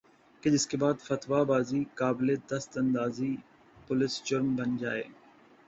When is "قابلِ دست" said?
1.95-2.77